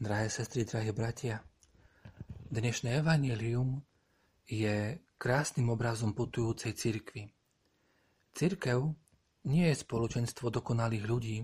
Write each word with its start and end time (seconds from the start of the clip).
Drahé 0.00 0.32
sestry, 0.32 0.64
drahí 0.64 0.96
bratia, 0.96 1.44
dnešné 2.48 3.04
evanílium 3.04 3.84
je 4.48 4.96
krásnym 5.20 5.68
obrazom 5.68 6.16
putujúcej 6.16 6.72
cirkvi. 6.72 7.28
Cirkev 8.32 8.96
nie 9.44 9.68
je 9.68 9.76
spoločenstvo 9.76 10.48
dokonalých 10.48 11.04
ľudí, 11.04 11.38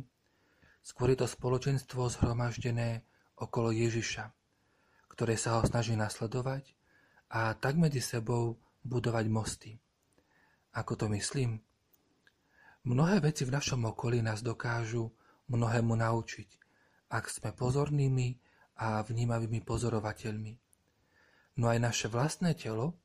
skôr 0.81 1.13
je 1.13 1.21
to 1.21 1.29
spoločenstvo 1.29 2.09
zhromaždené 2.09 3.05
okolo 3.37 3.77
Ježiša, 3.77 4.33
ktoré 5.13 5.37
sa 5.37 5.61
ho 5.61 5.63
snaží 5.69 5.93
nasledovať 5.93 6.73
a 7.29 7.53
tak 7.61 7.77
medzi 7.77 8.01
sebou 8.01 8.57
budovať 8.89 9.25
mosty. 9.29 9.77
Ako 10.73 10.97
to 10.97 11.13
myslím? 11.13 11.61
Mnohé 12.89 13.21
veci 13.21 13.45
v 13.45 13.53
našom 13.53 13.85
okolí 13.85 14.25
nás 14.25 14.41
dokážu 14.41 15.13
mnohému 15.53 15.93
naučiť, 15.93 16.49
ak 17.13 17.29
sme 17.29 17.53
pozornými 17.53 18.46
a 18.77 19.01
vnímavými 19.01 19.65
pozorovateľmi. 19.65 20.53
No 21.57 21.73
aj 21.73 21.79
naše 21.81 22.07
vlastné 22.13 22.53
telo 22.53 23.01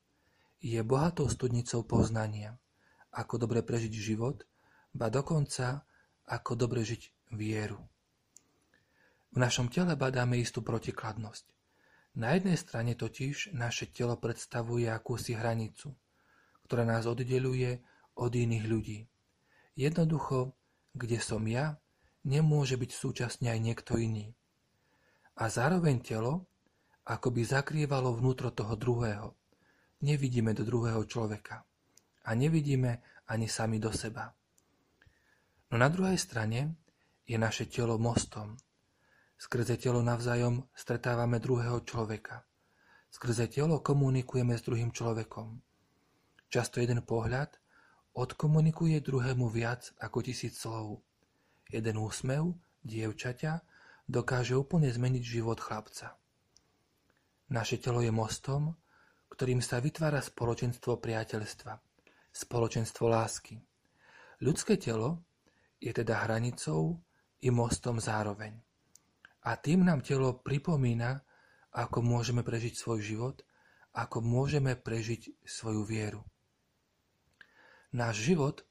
je 0.60 0.76
bohatou 0.84 1.26
studnicou 1.32 1.82
poznania, 1.88 2.60
ako 3.16 3.48
dobre 3.48 3.64
prežiť 3.64 3.92
život, 3.92 4.44
ba 4.92 5.08
dokonca 5.08 5.88
ako 6.28 6.52
dobre 6.54 6.84
žiť 6.84 7.32
vieru. 7.32 7.80
V 9.32 9.40
našom 9.40 9.72
tele 9.72 9.96
badáme 9.96 10.36
istú 10.36 10.60
protikladnosť. 10.60 11.48
Na 12.20 12.36
jednej 12.36 12.60
strane 12.60 12.92
totiž 12.92 13.56
naše 13.56 13.88
telo 13.88 14.20
predstavuje 14.20 14.92
akúsi 14.92 15.32
hranicu, 15.32 15.96
ktorá 16.68 16.84
nás 16.84 17.08
oddeluje 17.08 17.80
od 18.20 18.28
iných 18.28 18.64
ľudí. 18.68 19.00
Jednoducho, 19.72 20.52
kde 20.92 21.16
som 21.16 21.40
ja, 21.48 21.80
nemôže 22.28 22.76
byť 22.76 22.90
súčasne 22.92 23.48
aj 23.48 23.60
niekto 23.64 23.96
iný 23.96 24.36
a 25.42 25.50
zároveň 25.50 25.98
telo 26.06 26.46
akoby 27.02 27.42
zakrývalo 27.42 28.14
vnútro 28.14 28.54
toho 28.54 28.78
druhého. 28.78 29.34
Nevidíme 30.06 30.54
do 30.54 30.62
druhého 30.62 31.02
človeka 31.02 31.66
a 32.22 32.30
nevidíme 32.38 33.02
ani 33.26 33.50
sami 33.50 33.82
do 33.82 33.90
seba. 33.90 34.30
No 35.74 35.82
na 35.82 35.90
druhej 35.90 36.14
strane 36.14 36.78
je 37.26 37.34
naše 37.34 37.66
telo 37.66 37.98
mostom. 37.98 38.54
Skrze 39.34 39.82
telo 39.82 39.98
navzájom 39.98 40.62
stretávame 40.78 41.42
druhého 41.42 41.82
človeka. 41.82 42.46
Skrze 43.10 43.50
telo 43.50 43.82
komunikujeme 43.82 44.54
s 44.54 44.62
druhým 44.62 44.94
človekom. 44.94 45.58
Často 46.54 46.78
jeden 46.78 47.02
pohľad 47.02 47.50
odkomunikuje 48.14 49.02
druhému 49.02 49.50
viac 49.50 49.90
ako 49.98 50.22
tisíc 50.22 50.54
slov. 50.54 51.02
Jeden 51.66 51.98
úsmev 51.98 52.54
dievčaťa 52.86 53.71
dokáže 54.12 54.52
úplne 54.52 54.92
zmeniť 54.92 55.24
život 55.24 55.56
chlapca. 55.56 56.12
Naše 57.48 57.80
telo 57.80 58.04
je 58.04 58.12
mostom, 58.12 58.76
ktorým 59.32 59.64
sa 59.64 59.80
vytvára 59.80 60.20
spoločenstvo 60.20 61.00
priateľstva, 61.00 61.72
spoločenstvo 62.28 63.08
lásky. 63.08 63.56
Ľudské 64.44 64.76
telo 64.76 65.24
je 65.80 65.88
teda 65.96 66.28
hranicou 66.28 67.00
i 67.40 67.48
mostom 67.48 67.96
zároveň. 67.96 68.60
A 69.48 69.56
tým 69.56 69.88
nám 69.88 70.04
telo 70.04 70.36
pripomína, 70.44 71.24
ako 71.72 72.04
môžeme 72.04 72.44
prežiť 72.44 72.76
svoj 72.76 73.00
život, 73.00 73.36
ako 73.96 74.20
môžeme 74.20 74.76
prežiť 74.76 75.40
svoju 75.40 75.88
vieru. 75.88 76.20
Náš 77.96 78.28
život, 78.28 78.64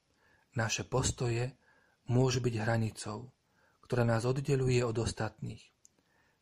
naše 0.53 0.85
postoje 0.85 1.57
môžu 2.09 2.41
byť 2.41 2.55
hranicou, 2.61 3.33
ktorá 3.91 4.07
nás 4.07 4.23
oddeluje 4.23 4.79
od 4.87 5.03
ostatných. 5.03 5.59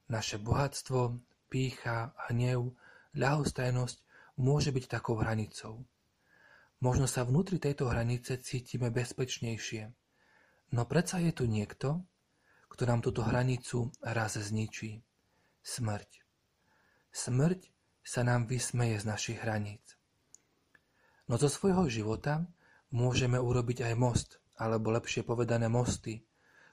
Naše 0.05 0.37
bohatstvo, 0.37 1.17
pícha, 1.49 2.13
hnev, 2.29 2.77
ľahostajnosť 3.17 3.97
môže 4.37 4.69
byť 4.69 4.85
takou 4.85 5.17
hranicou. 5.17 5.81
Možno 6.77 7.09
sa 7.09 7.25
vnútri 7.25 7.57
tejto 7.57 7.89
hranice 7.89 8.37
cítime 8.37 8.93
bezpečnejšie, 8.93 9.89
no 10.77 10.85
predsa 10.85 11.25
je 11.25 11.33
tu 11.33 11.49
niekto, 11.49 12.05
kto 12.69 12.83
nám 12.85 13.01
túto 13.01 13.25
hranicu 13.25 13.89
raz 14.05 14.37
zničí. 14.37 15.01
Smrť. 15.65 16.21
Smrť 17.09 17.65
sa 18.05 18.21
nám 18.29 18.45
vysmeje 18.45 19.01
z 19.01 19.09
našich 19.09 19.41
hraníc. 19.41 19.97
No 21.25 21.41
zo 21.41 21.49
svojho 21.49 21.89
života 21.89 22.45
môžeme 22.93 23.41
urobiť 23.41 23.89
aj 23.89 23.93
most, 23.97 24.37
alebo 24.53 24.93
lepšie 24.93 25.25
povedané 25.25 25.65
mosty, 25.65 26.28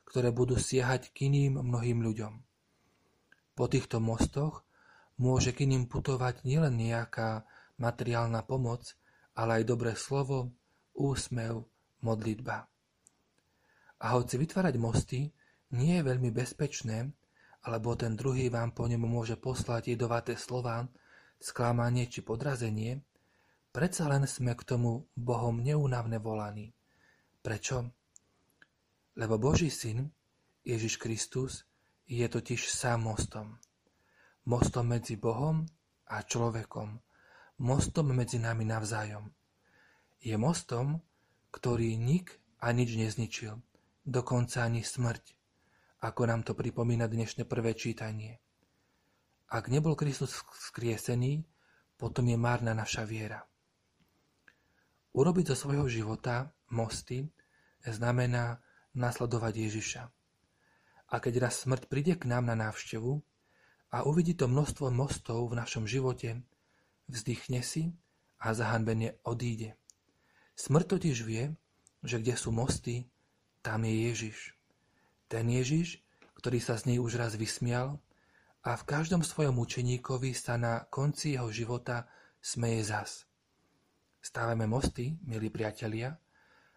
ktoré 0.07 0.31
budú 0.31 0.55
siahať 0.55 1.11
k 1.11 1.29
iným 1.29 1.59
mnohým 1.61 2.01
ľuďom. 2.01 2.35
Po 3.59 3.67
týchto 3.67 3.99
mostoch 3.99 4.63
môže 5.19 5.51
k 5.51 5.67
iným 5.67 5.91
putovať 5.91 6.47
nielen 6.47 6.79
nejaká 6.79 7.43
materiálna 7.83 8.47
pomoc, 8.47 8.95
ale 9.37 9.61
aj 9.61 9.69
dobré 9.69 9.93
slovo, 9.99 10.55
úsmev, 10.97 11.67
modlitba. 12.01 12.71
A 14.01 14.07
hoci 14.15 14.39
vytvárať 14.41 14.77
mosty 14.79 15.33
nie 15.75 15.99
je 15.99 16.07
veľmi 16.07 16.31
bezpečné, 16.31 17.11
alebo 17.67 17.99
ten 17.99 18.15
druhý 18.15 18.47
vám 18.47 18.73
po 18.73 18.87
nemu 18.87 19.05
môže 19.05 19.35
poslať 19.35 19.93
jedovaté 19.97 20.39
slova, 20.39 20.87
sklamanie 21.43 22.07
či 22.07 22.23
podrazenie, 22.23 23.03
predsa 23.75 24.07
len 24.09 24.25
sme 24.25 24.55
k 24.55 24.63
tomu 24.63 25.11
Bohom 25.19 25.61
neúnavne 25.61 26.23
volaní. 26.23 26.73
Prečo? 27.43 28.06
Lebo 29.17 29.41
Boží 29.41 29.73
syn, 29.73 30.13
Ježiš 30.61 31.01
Kristus, 31.01 31.65
je 32.05 32.29
totiž 32.29 32.69
sám 32.69 33.09
mostom. 33.09 33.57
Mostom 34.45 34.93
medzi 34.93 35.17
Bohom 35.17 35.65
a 36.07 36.21
človekom. 36.23 37.01
Mostom 37.65 38.13
medzi 38.13 38.37
nami 38.37 38.69
navzájom. 38.69 39.33
Je 40.21 40.37
mostom, 40.37 41.01
ktorý 41.49 41.97
nik 41.97 42.37
a 42.61 42.71
nič 42.77 42.93
nezničil, 43.01 43.57
dokonca 44.05 44.69
ani 44.69 44.85
smrť, 44.85 45.25
ako 46.05 46.23
nám 46.29 46.45
to 46.45 46.53
pripomína 46.53 47.09
dnešné 47.09 47.49
prvé 47.49 47.73
čítanie. 47.73 48.37
Ak 49.49 49.73
nebol 49.73 49.97
Kristus 49.97 50.45
skriesený, 50.45 51.41
potom 51.97 52.29
je 52.29 52.37
márna 52.37 52.77
naša 52.77 53.09
viera. 53.09 53.41
Urobiť 55.17 55.55
zo 55.55 55.57
svojho 55.57 55.89
života 55.89 56.53
mosty 56.69 57.25
znamená 57.81 58.61
nasledovať 58.97 59.55
Ježiša. 59.69 60.03
A 61.07 61.15
keď 61.23 61.47
raz 61.47 61.63
smrť 61.63 61.87
príde 61.87 62.19
k 62.19 62.27
nám 62.27 62.51
na 62.51 62.59
návštevu 62.59 63.23
a 63.95 64.03
uvidí 64.03 64.35
to 64.35 64.51
množstvo 64.51 64.91
mostov 64.91 65.47
v 65.47 65.55
našom 65.55 65.87
živote, 65.87 66.43
vzdychne 67.07 67.63
si 67.63 67.95
a 68.43 68.51
zahanbene 68.57 69.23
odíde. 69.23 69.79
Smrť 70.57 70.87
totiž 70.99 71.17
vie, 71.23 71.55
že 72.03 72.19
kde 72.19 72.35
sú 72.35 72.51
mosty, 72.51 73.07
tam 73.63 73.85
je 73.85 73.95
Ježiš. 74.11 74.39
Ten 75.29 75.47
Ježiš, 75.47 76.03
ktorý 76.41 76.59
sa 76.59 76.75
z 76.81 76.95
nej 76.95 76.99
už 76.99 77.21
raz 77.21 77.37
vysmial 77.39 77.99
a 78.67 78.75
v 78.75 78.87
každom 78.87 79.23
svojom 79.23 79.59
učeníkovi 79.63 80.35
sa 80.35 80.59
na 80.59 80.87
konci 80.91 81.39
jeho 81.39 81.51
života 81.53 82.09
smeje 82.43 82.89
zas. 82.89 83.27
Stávame 84.23 84.67
mosty, 84.67 85.15
milí 85.23 85.51
priatelia, 85.55 86.19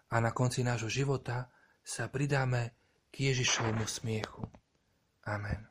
a 0.09 0.15
na 0.17 0.33
konci 0.33 0.65
nášho 0.65 0.89
života 0.89 1.49
sa 1.89 2.05
pridáme 2.05 2.77
k 3.09 3.33
Ježišovmu 3.33 3.89
smiechu. 3.89 4.45
Amen. 5.25 5.65